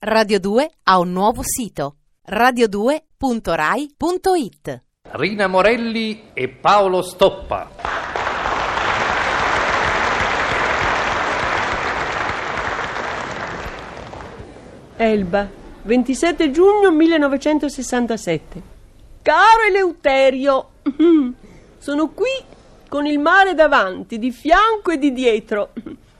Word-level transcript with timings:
Radio 0.00 0.38
2 0.38 0.70
ha 0.84 1.00
un 1.00 1.10
nuovo 1.10 1.42
sito 1.42 1.96
radio2.rai.it 2.30 4.82
Rina 5.10 5.48
Morelli 5.48 6.30
e 6.34 6.46
Paolo 6.46 7.02
Stoppa. 7.02 7.68
Elba, 14.96 15.48
27 15.82 16.52
giugno 16.52 16.92
1967. 16.92 18.62
Caro 19.20 19.64
Eleuterio, 19.66 20.68
sono 21.78 22.10
qui 22.10 22.30
con 22.88 23.04
il 23.04 23.18
mare 23.18 23.54
davanti, 23.54 24.20
di 24.20 24.30
fianco 24.30 24.92
e 24.92 24.98
di 24.98 25.12
dietro, 25.12 25.72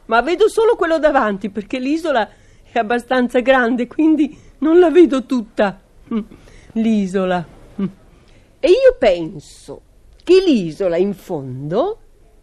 ma 0.07 0.21
vedo 0.21 0.49
solo 0.49 0.75
quello 0.75 0.99
davanti 0.99 1.49
perché 1.49 1.79
l'isola 1.79 2.29
è 2.71 2.79
abbastanza 2.79 3.41
grande, 3.41 3.87
quindi 3.87 4.37
non 4.59 4.79
la 4.79 4.91
vedo 4.91 5.25
tutta. 5.25 5.81
L'isola. 6.73 7.47
E 8.61 8.69
io 8.69 8.97
penso 8.99 9.83
che 10.25 10.43
l'isola 10.45 10.97
in 10.97 11.15
fondo 11.15 11.99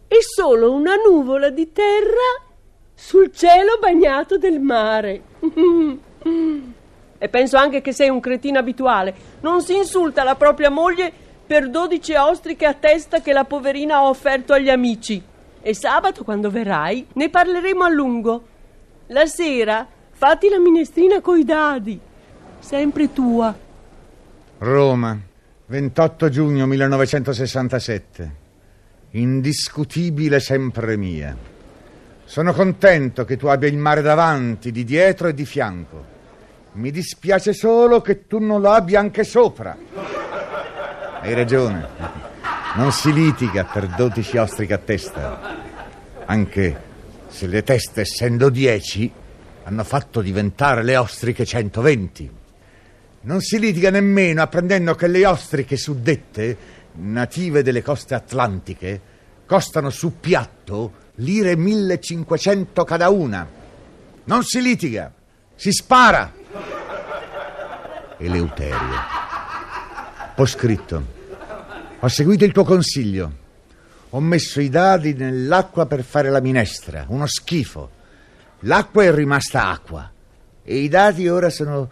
è 0.08 0.16
solo 0.20 0.72
una 0.72 0.94
nuvola 0.94 1.50
di 1.50 1.72
terra 1.72 2.42
sul 2.94 3.30
cielo 3.32 3.78
bagnato 3.80 4.38
del 4.38 4.60
mare. 4.60 5.22
E 7.18 7.30
penso 7.30 7.56
anche 7.56 7.80
che 7.80 7.92
sei 7.92 8.10
un 8.10 8.20
cretino 8.20 8.58
abituale. 8.58 9.14
Non 9.40 9.62
si 9.62 9.74
insulta 9.74 10.22
la 10.22 10.34
propria 10.34 10.68
moglie 10.68 11.10
per 11.46 11.70
12 11.70 12.14
ostriche 12.14 12.66
a 12.66 12.74
testa 12.74 13.20
che 13.20 13.32
la 13.32 13.44
poverina 13.44 13.96
ha 13.96 14.08
offerto 14.08 14.52
agli 14.52 14.68
amici. 14.68 15.22
E 15.62 15.74
sabato, 15.74 16.24
quando 16.24 16.50
verrai, 16.50 17.06
ne 17.14 17.30
parleremo 17.30 17.82
a 17.82 17.88
lungo. 17.88 18.42
La 19.06 19.24
sera 19.24 19.86
fatti 20.16 20.48
la 20.48 20.58
minestrina 20.58 21.20
coi 21.20 21.44
dadi. 21.44 22.00
Sempre 22.58 23.12
tua. 23.12 23.54
Roma, 24.58 25.18
28 25.66 26.28
giugno 26.30 26.66
1967. 26.66 28.44
Indiscutibile 29.10 30.40
sempre 30.40 30.96
mia. 30.96 31.36
Sono 32.24 32.52
contento 32.54 33.24
che 33.24 33.36
tu 33.36 33.46
abbia 33.46 33.68
il 33.68 33.76
mare 33.76 34.00
davanti, 34.00 34.72
di 34.72 34.84
dietro 34.84 35.28
e 35.28 35.34
di 35.34 35.44
fianco. 35.44 36.14
Mi 36.72 36.90
dispiace 36.90 37.52
solo 37.52 38.00
che 38.00 38.26
tu 38.26 38.38
non 38.38 38.60
lo 38.60 38.70
abbia 38.70 39.00
anche 39.00 39.22
sopra. 39.22 39.76
Hai 41.20 41.34
ragione. 41.34 41.88
Non 42.74 42.90
si 42.90 43.12
litiga 43.12 43.64
per 43.64 43.86
12 43.86 44.36
ostriche 44.38 44.74
a 44.74 44.78
testa. 44.78 45.56
Anche 46.24 46.82
se 47.28 47.46
le 47.46 47.62
teste, 47.62 48.00
essendo 48.00 48.48
10, 48.50 49.12
hanno 49.66 49.82
fatto 49.82 50.20
diventare 50.20 50.84
le 50.84 50.96
ostriche 50.96 51.44
120. 51.44 52.30
Non 53.22 53.40
si 53.40 53.58
litiga 53.58 53.90
nemmeno 53.90 54.40
apprendendo 54.40 54.94
che 54.94 55.08
le 55.08 55.26
ostriche 55.26 55.76
suddette, 55.76 56.56
native 56.92 57.64
delle 57.64 57.82
coste 57.82 58.14
atlantiche, 58.14 59.00
costano 59.44 59.90
su 59.90 60.20
piatto 60.20 61.04
lire 61.16 61.56
1500 61.56 62.84
cada 62.84 63.08
una. 63.08 63.44
Non 64.22 64.44
si 64.44 64.62
litiga, 64.62 65.12
si 65.56 65.72
spara. 65.72 66.32
Eleuterio. 68.18 68.94
Ho 70.36 70.46
scritto. 70.46 71.14
Ho 71.98 72.08
seguito 72.08 72.44
il 72.44 72.52
tuo 72.52 72.64
consiglio. 72.64 73.44
Ho 74.10 74.20
messo 74.20 74.60
i 74.60 74.68
dadi 74.68 75.14
nell'acqua 75.14 75.86
per 75.86 76.04
fare 76.04 76.30
la 76.30 76.40
minestra. 76.40 77.04
Uno 77.08 77.26
schifo. 77.26 77.95
L'acqua 78.60 79.04
è 79.04 79.12
rimasta 79.12 79.68
acqua. 79.68 80.10
E 80.62 80.76
i 80.78 80.88
dadi 80.88 81.28
ora 81.28 81.50
sono 81.50 81.88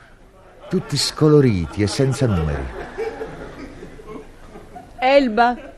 tutti 0.69 0.97
scoloriti 0.97 1.83
e 1.83 1.87
senza 1.87 2.27
numeri. 2.27 2.65
Elba, 4.99 5.73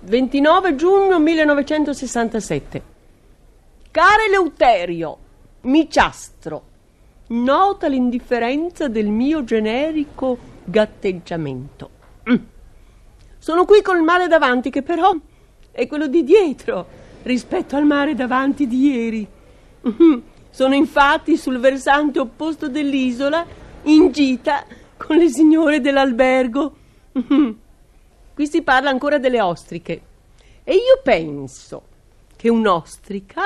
29 0.00 0.76
giugno 0.76 1.18
1967. 1.18 2.82
Caro 3.90 4.22
Eleuterio, 4.28 5.18
miciastro, 5.62 6.62
nota 7.28 7.88
l'indifferenza 7.88 8.88
del 8.88 9.08
mio 9.08 9.42
generico 9.42 10.38
gatteggiamento. 10.64 11.90
Mm. 12.30 12.36
Sono 13.38 13.64
qui 13.64 13.80
col 13.82 14.02
mare 14.02 14.28
davanti, 14.28 14.70
che 14.70 14.82
però 14.82 15.14
è 15.72 15.86
quello 15.86 16.06
di 16.06 16.22
dietro 16.22 16.86
rispetto 17.22 17.76
al 17.76 17.84
mare 17.84 18.14
davanti 18.14 18.66
di 18.66 18.86
ieri. 18.86 19.26
Mm. 19.88 20.18
Sono 20.56 20.74
infatti 20.74 21.36
sul 21.36 21.58
versante 21.58 22.18
opposto 22.18 22.68
dell'isola, 22.68 23.44
in 23.82 24.10
gita 24.10 24.64
con 24.96 25.18
le 25.18 25.28
signore 25.28 25.82
dell'albergo. 25.82 26.76
Mm. 27.18 27.50
Qui 28.32 28.46
si 28.46 28.62
parla 28.62 28.88
ancora 28.88 29.18
delle 29.18 29.42
ostriche. 29.42 30.00
E 30.64 30.72
io 30.72 31.02
penso 31.02 31.82
che 32.36 32.48
un'ostrica 32.48 33.42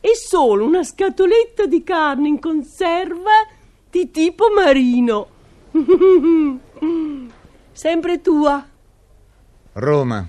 è 0.00 0.10
solo 0.14 0.66
una 0.66 0.82
scatoletta 0.82 1.66
di 1.66 1.84
carne 1.84 2.26
in 2.26 2.40
conserva 2.40 3.46
di 3.88 4.10
tipo 4.10 4.46
marino. 4.52 5.28
Sempre 7.70 8.20
tua. 8.20 8.68
Roma, 9.74 10.26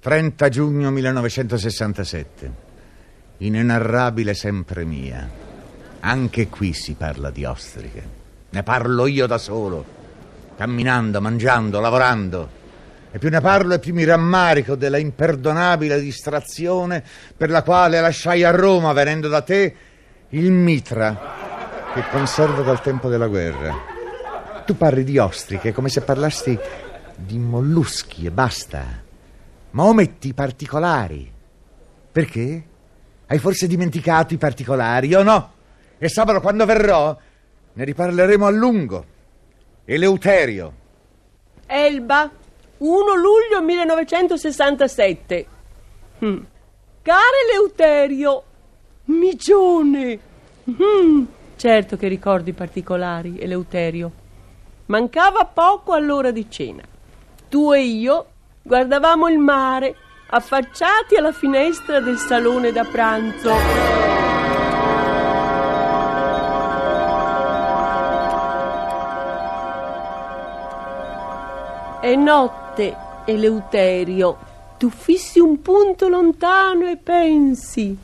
30 0.00 0.48
giugno 0.50 0.90
1967. 0.90 2.68
Inenarrabile 3.42 4.34
sempre 4.34 4.84
mia. 4.84 5.26
Anche 6.00 6.48
qui 6.48 6.74
si 6.74 6.92
parla 6.92 7.30
di 7.30 7.44
ostriche. 7.44 8.02
Ne 8.50 8.62
parlo 8.62 9.06
io 9.06 9.26
da 9.26 9.38
solo, 9.38 9.82
camminando, 10.58 11.22
mangiando, 11.22 11.80
lavorando. 11.80 12.58
E 13.10 13.18
più 13.18 13.30
ne 13.30 13.40
parlo 13.40 13.74
e 13.74 13.78
più 13.78 13.94
mi 13.94 14.04
rammarico 14.04 14.74
della 14.74 14.98
imperdonabile 14.98 15.98
distrazione 16.00 17.02
per 17.34 17.48
la 17.48 17.62
quale 17.62 17.98
lasciai 18.00 18.44
a 18.44 18.50
Roma, 18.50 18.92
venendo 18.92 19.28
da 19.28 19.40
te, 19.40 19.74
il 20.28 20.52
mitra 20.52 21.38
che 21.94 22.04
conservo 22.10 22.60
dal 22.60 22.82
tempo 22.82 23.08
della 23.08 23.26
guerra. 23.26 23.74
Tu 24.66 24.76
parli 24.76 25.02
di 25.02 25.16
ostriche 25.16 25.72
come 25.72 25.88
se 25.88 26.02
parlassi 26.02 26.58
di 27.16 27.38
molluschi 27.38 28.26
e 28.26 28.30
basta. 28.30 28.84
Ma 29.70 29.84
ometti 29.84 30.28
i 30.28 30.34
particolari. 30.34 31.32
Perché? 32.12 32.64
Hai 33.30 33.38
forse 33.38 33.68
dimenticato 33.68 34.34
i 34.34 34.38
particolari 34.38 35.14
o 35.14 35.22
no? 35.22 35.52
E 35.98 36.08
sabato 36.08 36.40
quando 36.40 36.66
verrò 36.66 37.16
ne 37.74 37.84
riparleremo 37.84 38.44
a 38.44 38.50
lungo. 38.50 39.04
Eleuterio. 39.84 40.72
Elba, 41.64 42.28
1 42.78 43.14
luglio 43.14 43.62
1967. 43.62 45.46
Mm. 46.24 46.38
Caro 47.02 47.20
Eleuterio, 47.48 48.42
micione. 49.04 50.18
Mm. 50.68 51.22
Certo 51.54 51.96
che 51.96 52.08
ricordo 52.08 52.50
i 52.50 52.54
particolari, 52.54 53.38
Eleuterio. 53.38 54.10
Mancava 54.86 55.44
poco 55.44 55.92
all'ora 55.92 56.32
di 56.32 56.50
cena. 56.50 56.82
Tu 57.48 57.72
e 57.72 57.80
io 57.84 58.26
guardavamo 58.62 59.28
il 59.28 59.38
mare, 59.38 59.94
affacciati 60.32 61.16
alla 61.16 61.32
finestra 61.32 62.00
del 62.00 62.16
salone 62.16 62.70
da 62.70 62.84
pranzo. 62.84 63.52
È 72.00 72.14
notte, 72.14 72.96
Eleuterio. 73.26 74.38
Tu 74.78 74.88
fissi 74.88 75.40
un 75.40 75.60
punto 75.60 76.08
lontano 76.08 76.88
e 76.88 76.96
pensi. 76.96 77.96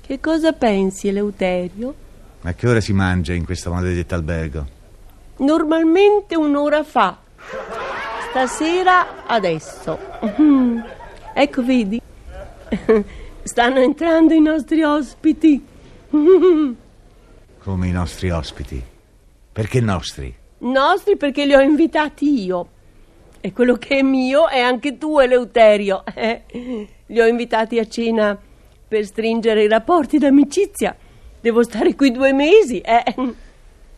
Che 0.00 0.20
cosa 0.20 0.52
pensi, 0.52 1.08
Eleuterio? 1.08 1.94
A 2.42 2.54
che 2.54 2.68
ora 2.68 2.80
si 2.80 2.92
mangia 2.92 3.34
in 3.34 3.44
questo 3.44 3.70
maledetto 3.70 4.14
albergo? 4.14 4.66
Normalmente 5.36 6.34
un'ora 6.34 6.82
fa. 6.82 7.18
Stasera 8.30 9.26
adesso. 9.26 9.98
Ecco, 11.34 11.64
vedi? 11.64 12.00
Stanno 13.42 13.80
entrando 13.80 14.34
i 14.34 14.40
nostri 14.40 14.82
ospiti. 14.82 15.64
Come 17.58 17.86
i 17.86 17.90
nostri 17.90 18.30
ospiti? 18.30 18.82
Perché 19.52 19.80
nostri? 19.80 20.34
Nostri 20.58 21.16
perché 21.16 21.44
li 21.44 21.54
ho 21.54 21.60
invitati 21.60 22.44
io. 22.44 22.68
E 23.40 23.52
quello 23.52 23.76
che 23.76 23.98
è 23.98 24.02
mio 24.02 24.48
è 24.48 24.60
anche 24.60 24.98
tu, 24.98 25.18
Eleuterio. 25.18 26.04
Eh? 26.14 26.42
Li 27.06 27.20
ho 27.20 27.26
invitati 27.26 27.78
a 27.78 27.86
cena 27.86 28.38
per 28.88 29.04
stringere 29.04 29.64
i 29.64 29.68
rapporti 29.68 30.18
d'amicizia. 30.18 30.96
Devo 31.40 31.62
stare 31.64 31.94
qui 31.94 32.12
due 32.12 32.32
mesi. 32.32 32.78
Eh? 32.78 33.14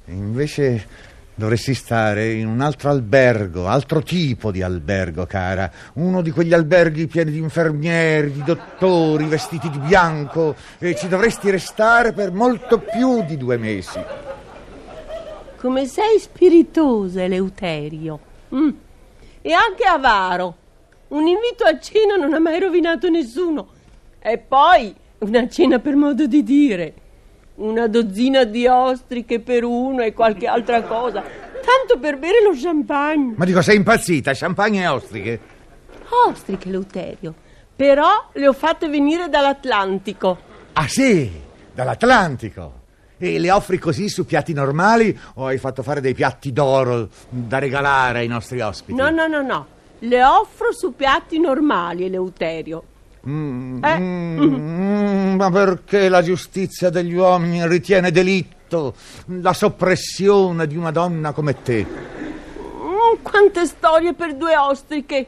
Invece 0.06 0.86
dovresti 1.34 1.74
stare 1.74 2.32
in 2.32 2.46
un 2.46 2.60
altro 2.60 2.90
albergo, 2.90 3.66
altro 3.66 4.02
tipo 4.02 4.50
di 4.50 4.62
albergo, 4.62 5.26
cara. 5.26 5.70
Uno 5.94 6.22
di 6.22 6.30
quegli 6.30 6.52
alberghi 6.52 7.06
pieni 7.06 7.32
di 7.32 7.38
infermieri, 7.38 8.32
di 8.32 8.42
dottori 8.42 9.24
vestiti 9.26 9.68
di 9.70 9.78
bianco. 9.78 10.54
E 10.78 10.94
ci 10.94 11.08
dovresti 11.08 11.50
restare 11.50 12.12
per 12.12 12.32
molto 12.32 12.78
più 12.78 13.24
di 13.24 13.36
due 13.36 13.56
mesi. 13.56 14.00
come 15.56 15.86
sei 15.86 16.18
spiritoso, 16.18 17.18
Eleuterio. 17.20 18.20
Mm. 18.54 18.70
E 19.40 19.52
anche 19.52 19.84
avaro. 19.84 20.56
Un 21.08 21.26
invito 21.26 21.64
a 21.64 21.78
cena 21.78 22.16
non 22.16 22.34
ha 22.34 22.38
mai 22.38 22.60
rovinato 22.60 23.08
nessuno. 23.08 23.68
E 24.20 24.38
poi 24.38 24.94
una 25.18 25.48
cena 25.48 25.78
per 25.78 25.96
modo 25.96 26.26
di 26.26 26.42
dire. 26.42 26.94
Una 27.56 27.86
dozzina 27.86 28.44
di 28.44 28.66
ostriche 28.66 29.38
per 29.40 29.62
uno 29.62 30.02
e 30.02 30.12
qualche 30.12 30.46
altra 30.46 30.82
cosa. 30.82 31.22
Tanto 31.22 31.98
per 32.00 32.18
bere 32.18 32.42
lo 32.42 32.50
champagne. 32.54 33.34
Ma 33.36 33.44
dico, 33.44 33.62
sei 33.62 33.76
impazzita? 33.76 34.32
Champagne 34.34 34.82
e 34.82 34.86
ostriche? 34.88 35.40
Ostriche, 36.26 36.68
Eleuterio. 36.68 37.34
Però 37.76 38.28
le 38.32 38.48
ho 38.48 38.52
fatte 38.52 38.88
venire 38.88 39.28
dall'Atlantico. 39.28 40.38
Ah 40.72 40.88
sì, 40.88 41.30
dall'Atlantico. 41.72 42.82
E 43.16 43.38
le 43.38 43.50
offri 43.50 43.78
così 43.78 44.08
su 44.08 44.26
piatti 44.26 44.52
normali 44.52 45.16
o 45.34 45.46
hai 45.46 45.58
fatto 45.58 45.82
fare 45.82 46.00
dei 46.00 46.14
piatti 46.14 46.52
d'oro 46.52 47.08
da 47.28 47.58
regalare 47.58 48.18
ai 48.18 48.26
nostri 48.26 48.60
ospiti? 48.60 48.98
No, 48.98 49.10
no, 49.10 49.26
no, 49.28 49.40
no. 49.42 49.66
Le 50.00 50.24
offro 50.24 50.72
su 50.72 50.94
piatti 50.94 51.38
normali, 51.38 52.04
Eleuterio. 52.04 52.82
Mm, 53.26 53.82
Eh. 53.84 53.98
mm, 53.98 55.34
ma 55.36 55.50
perché 55.50 56.08
la 56.08 56.22
giustizia 56.22 56.90
degli 56.90 57.14
uomini 57.14 57.66
ritiene 57.66 58.10
delitto 58.10 58.94
la 59.40 59.52
soppressione 59.52 60.66
di 60.66 60.76
una 60.76 60.90
donna 60.90 61.32
come 61.32 61.62
te? 61.62 61.86
Mm, 61.86 63.22
quante 63.22 63.64
storie 63.66 64.12
per 64.14 64.34
due 64.34 64.56
ostriche. 64.56 65.26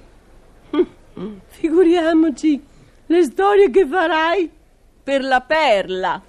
Mm, 1.18 1.36
Figuriamoci 1.48 2.62
le 3.06 3.22
storie 3.24 3.70
che 3.70 3.86
farai 3.86 4.50
per 5.02 5.22
la 5.22 5.40
perla. 5.40 6.20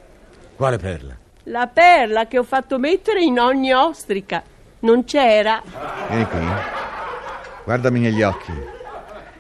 Quale 0.56 0.78
perla? 0.78 1.16
La 1.44 1.68
perla 1.68 2.28
che 2.28 2.38
ho 2.38 2.44
fatto 2.44 2.78
mettere 2.80 3.22
in 3.24 3.40
ogni 3.40 3.74
ostrica. 3.74 4.42
Non 4.80 5.04
c'era? 5.04 5.62
Vieni 6.08 6.26
qui. 6.28 6.40
Guardami 7.66 8.00
negli 8.00 8.22
occhi 8.22 8.52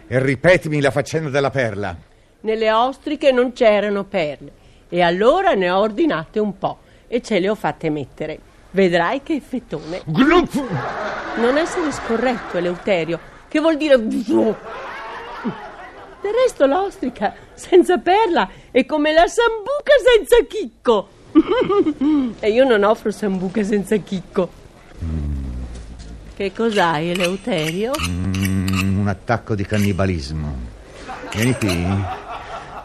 e 0.07 0.19
ripetimi 0.19 0.81
la 0.81 0.91
faccenda 0.91 1.29
della 1.29 1.49
perla. 1.49 1.95
Nelle 2.41 2.71
ostriche 2.71 3.31
non 3.31 3.53
c'erano 3.53 4.03
perle. 4.03 4.51
E 4.89 5.01
allora 5.01 5.53
ne 5.53 5.69
ho 5.69 5.79
ordinate 5.79 6.39
un 6.39 6.57
po' 6.57 6.79
e 7.07 7.21
ce 7.21 7.39
le 7.39 7.49
ho 7.49 7.55
fatte 7.55 7.89
mettere. 7.89 8.39
Vedrai 8.71 9.23
che 9.23 9.33
effettone. 9.33 10.01
Glup! 10.05 10.53
Non 11.37 11.57
essere 11.57 11.91
scorretto, 11.91 12.57
Eleuterio, 12.57 13.19
che 13.47 13.59
vuol 13.59 13.77
dire... 13.77 13.97
Del 16.19 16.33
resto 16.43 16.65
l'ostrica 16.65 17.33
senza 17.53 17.99
perla 17.99 18.49
è 18.71 18.85
come 18.85 19.13
la 19.13 19.27
sambuca 19.27 19.93
senza 20.15 20.37
chicco. 20.47 21.09
e 22.39 22.49
io 22.49 22.63
non 22.65 22.83
offro 22.83 23.11
sambuca 23.11 23.63
senza 23.63 23.95
chicco. 23.97 24.65
Che 26.35 26.51
cos'hai, 26.53 27.09
Eleuterio? 27.11 27.91
Mm, 28.07 28.99
un 28.99 29.07
attacco 29.07 29.55
di 29.55 29.65
cannibalismo. 29.65 30.53
Vieni 31.31 31.53
qui. 31.55 32.16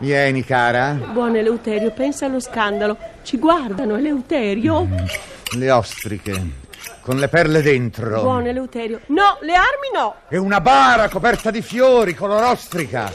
Vieni, 0.02 0.44
cara. 0.44 0.99
Buon 1.12 1.37
Eleuterio, 1.37 1.93
pensa 1.93 2.26
allo 2.26 2.40
scandalo. 2.40 2.96
Ci 3.22 3.38
guardano, 3.38 3.94
Eleuterio. 3.94 4.88
Le 5.52 5.70
ostriche. 5.70 6.43
Con 7.02 7.19
le 7.19 7.28
perle 7.28 7.62
dentro. 7.62 8.20
Buon 8.20 8.49
Eleuterio. 8.49 9.02
No, 9.06 9.38
le 9.43 9.54
armi 9.54 9.90
no. 9.94 10.16
E 10.28 10.38
una 10.38 10.60
bara 10.60 11.08
coperta 11.08 11.52
di 11.52 11.62
fiori, 11.62 12.16
color 12.16 12.43
ostrica. 12.43 13.12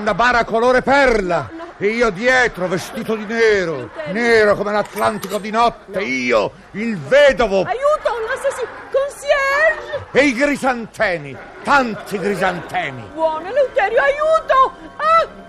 Una 0.00 0.12
bara 0.12 0.42
colore 0.42 0.82
perla. 0.82 1.48
E 1.78 1.86
io 1.86 2.10
dietro, 2.10 2.66
vestito 2.66 3.14
di 3.14 3.24
nero. 3.26 3.90
Nero 4.10 4.56
come 4.56 4.72
l'Atlantico 4.72 5.38
di 5.38 5.50
notte. 5.50 6.02
Io, 6.02 6.50
il 6.72 6.98
vedovo. 6.98 7.62
Aiuto, 7.62 8.10
l'assassino. 8.28 8.68
Concierge. 8.90 10.06
E 10.10 10.24
i 10.26 10.34
grisantemi. 10.34 11.36
Tanti 11.62 12.18
grisantemi. 12.18 13.10
Buon 13.14 13.46
Eleuterio, 13.46 14.00
aiuto. 14.02 14.72
Ah! 14.96 15.39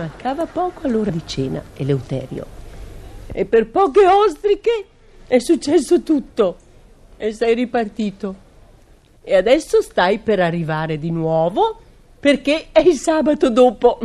Mancava 0.00 0.46
poco 0.46 0.86
all'ora 0.86 1.10
di 1.10 1.20
cena, 1.26 1.62
Eleuterio. 1.74 2.46
E 3.26 3.44
per 3.44 3.68
poche 3.68 4.06
ostriche 4.06 4.86
è 5.26 5.38
successo 5.38 6.02
tutto. 6.02 6.56
E 7.18 7.34
sei 7.34 7.54
ripartito. 7.54 8.34
E 9.22 9.36
adesso 9.36 9.82
stai 9.82 10.18
per 10.18 10.40
arrivare 10.40 10.98
di 10.98 11.10
nuovo 11.10 11.78
perché 12.18 12.68
è 12.72 12.80
il 12.80 12.94
sabato 12.94 13.50
dopo. 13.50 13.98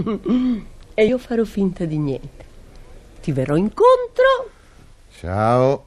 E 0.94 1.06
io 1.06 1.18
farò 1.18 1.46
finta 1.46 1.86
di 1.86 1.98
niente. 1.98 2.46
Ti 3.22 3.32
verrò 3.32 3.56
incontro. 3.56 4.50
Ciao. 5.18 5.86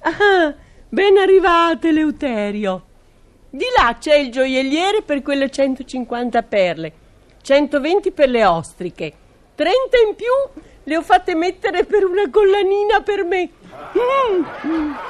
Ah, 0.00 0.54
ben 0.88 1.18
arrivate, 1.18 1.88
Eleuterio. 1.88 2.84
Di 3.50 3.66
là 3.76 3.96
c'è 3.98 4.14
il 4.14 4.30
gioielliere 4.30 5.02
per 5.02 5.20
quelle 5.20 5.50
150 5.50 6.42
perle, 6.42 6.92
120 7.42 8.10
per 8.12 8.28
le 8.28 8.44
ostriche, 8.44 9.12
30 9.54 9.74
in 10.08 10.14
più 10.14 10.62
le 10.84 10.96
ho 10.96 11.02
fatte 11.02 11.34
mettere 11.34 11.84
per 11.84 12.04
una 12.04 12.28
collanina 12.30 13.00
per 13.02 13.24
me. 13.24 13.50
Mm. 14.66 15.09